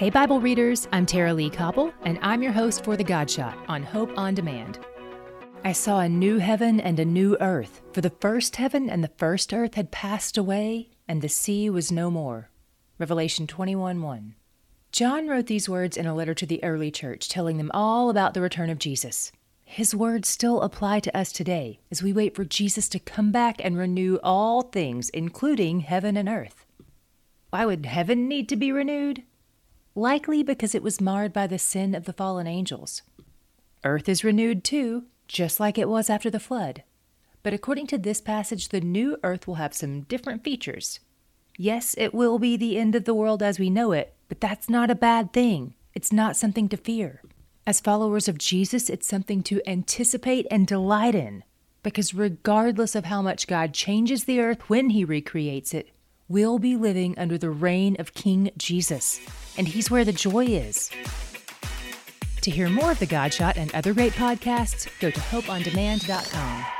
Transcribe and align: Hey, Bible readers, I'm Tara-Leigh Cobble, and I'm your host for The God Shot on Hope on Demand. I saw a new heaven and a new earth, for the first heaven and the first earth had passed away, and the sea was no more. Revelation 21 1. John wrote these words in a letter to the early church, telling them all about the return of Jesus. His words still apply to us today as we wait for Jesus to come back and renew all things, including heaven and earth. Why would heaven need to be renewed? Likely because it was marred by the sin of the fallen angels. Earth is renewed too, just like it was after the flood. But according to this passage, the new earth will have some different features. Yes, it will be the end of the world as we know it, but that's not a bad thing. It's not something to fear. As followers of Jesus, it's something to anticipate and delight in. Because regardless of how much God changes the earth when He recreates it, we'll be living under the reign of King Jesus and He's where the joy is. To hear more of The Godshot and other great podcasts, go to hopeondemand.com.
Hey, 0.00 0.08
Bible 0.08 0.40
readers, 0.40 0.88
I'm 0.92 1.04
Tara-Leigh 1.04 1.50
Cobble, 1.50 1.92
and 2.04 2.18
I'm 2.22 2.42
your 2.42 2.52
host 2.52 2.84
for 2.84 2.96
The 2.96 3.04
God 3.04 3.30
Shot 3.30 3.58
on 3.68 3.82
Hope 3.82 4.10
on 4.16 4.34
Demand. 4.34 4.78
I 5.62 5.72
saw 5.72 6.00
a 6.00 6.08
new 6.08 6.38
heaven 6.38 6.80
and 6.80 6.98
a 6.98 7.04
new 7.04 7.36
earth, 7.38 7.82
for 7.92 8.00
the 8.00 8.08
first 8.08 8.56
heaven 8.56 8.88
and 8.88 9.04
the 9.04 9.12
first 9.18 9.52
earth 9.52 9.74
had 9.74 9.90
passed 9.90 10.38
away, 10.38 10.88
and 11.06 11.20
the 11.20 11.28
sea 11.28 11.68
was 11.68 11.92
no 11.92 12.10
more. 12.10 12.48
Revelation 12.98 13.46
21 13.46 14.00
1. 14.00 14.34
John 14.90 15.28
wrote 15.28 15.48
these 15.48 15.68
words 15.68 15.98
in 15.98 16.06
a 16.06 16.14
letter 16.14 16.32
to 16.32 16.46
the 16.46 16.64
early 16.64 16.90
church, 16.90 17.28
telling 17.28 17.58
them 17.58 17.70
all 17.74 18.08
about 18.08 18.32
the 18.32 18.40
return 18.40 18.70
of 18.70 18.78
Jesus. 18.78 19.32
His 19.66 19.94
words 19.94 20.30
still 20.30 20.62
apply 20.62 21.00
to 21.00 21.14
us 21.14 21.30
today 21.30 21.78
as 21.90 22.02
we 22.02 22.14
wait 22.14 22.34
for 22.34 22.46
Jesus 22.46 22.88
to 22.88 22.98
come 22.98 23.32
back 23.32 23.62
and 23.62 23.76
renew 23.76 24.18
all 24.22 24.62
things, 24.62 25.10
including 25.10 25.80
heaven 25.80 26.16
and 26.16 26.26
earth. 26.26 26.64
Why 27.50 27.66
would 27.66 27.84
heaven 27.84 28.28
need 28.28 28.48
to 28.48 28.56
be 28.56 28.72
renewed? 28.72 29.24
Likely 29.94 30.42
because 30.42 30.74
it 30.74 30.82
was 30.82 31.00
marred 31.00 31.32
by 31.32 31.46
the 31.46 31.58
sin 31.58 31.94
of 31.94 32.04
the 32.04 32.12
fallen 32.12 32.46
angels. 32.46 33.02
Earth 33.84 34.08
is 34.08 34.24
renewed 34.24 34.62
too, 34.62 35.04
just 35.26 35.60
like 35.60 35.78
it 35.78 35.88
was 35.88 36.10
after 36.10 36.30
the 36.30 36.40
flood. 36.40 36.82
But 37.42 37.54
according 37.54 37.86
to 37.88 37.98
this 37.98 38.20
passage, 38.20 38.68
the 38.68 38.80
new 38.80 39.16
earth 39.22 39.46
will 39.46 39.54
have 39.54 39.74
some 39.74 40.02
different 40.02 40.44
features. 40.44 41.00
Yes, 41.56 41.94
it 41.98 42.14
will 42.14 42.38
be 42.38 42.56
the 42.56 42.78
end 42.78 42.94
of 42.94 43.04
the 43.04 43.14
world 43.14 43.42
as 43.42 43.58
we 43.58 43.70
know 43.70 43.92
it, 43.92 44.14
but 44.28 44.40
that's 44.40 44.68
not 44.68 44.90
a 44.90 44.94
bad 44.94 45.32
thing. 45.32 45.74
It's 45.94 46.12
not 46.12 46.36
something 46.36 46.68
to 46.68 46.76
fear. 46.76 47.22
As 47.66 47.80
followers 47.80 48.28
of 48.28 48.38
Jesus, 48.38 48.88
it's 48.88 49.06
something 49.06 49.42
to 49.44 49.60
anticipate 49.68 50.46
and 50.50 50.66
delight 50.66 51.14
in. 51.14 51.44
Because 51.82 52.14
regardless 52.14 52.94
of 52.94 53.06
how 53.06 53.22
much 53.22 53.46
God 53.46 53.72
changes 53.72 54.24
the 54.24 54.40
earth 54.40 54.68
when 54.68 54.90
He 54.90 55.04
recreates 55.04 55.72
it, 55.72 55.90
we'll 56.30 56.58
be 56.58 56.76
living 56.76 57.18
under 57.18 57.36
the 57.36 57.50
reign 57.50 57.96
of 57.98 58.14
King 58.14 58.50
Jesus 58.56 59.20
and 59.58 59.68
He's 59.68 59.90
where 59.90 60.04
the 60.04 60.12
joy 60.12 60.46
is. 60.46 60.90
To 62.40 62.50
hear 62.50 62.70
more 62.70 62.92
of 62.92 62.98
The 62.98 63.06
Godshot 63.06 63.58
and 63.58 63.74
other 63.74 63.92
great 63.92 64.14
podcasts, 64.14 64.88
go 65.00 65.10
to 65.10 65.20
hopeondemand.com. 65.20 66.79